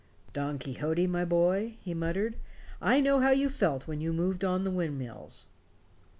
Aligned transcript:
"Don 0.33 0.57
Quixote, 0.57 1.05
my 1.05 1.23
boy," 1.23 1.75
he 1.83 1.93
muttered, 1.93 2.35
"I 2.81 2.99
know 3.01 3.19
how 3.19 3.29
you 3.29 3.49
felt 3.49 3.85
when 3.85 4.01
you 4.01 4.11
moved 4.11 4.43
on 4.43 4.63
the 4.63 4.71
windmills." 4.71 5.45